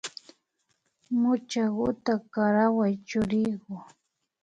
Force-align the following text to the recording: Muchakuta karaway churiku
Muchakuta 1.21 2.13
karaway 2.33 2.91
churiku 3.07 3.73